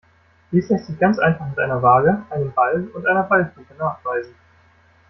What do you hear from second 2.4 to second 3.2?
Ball und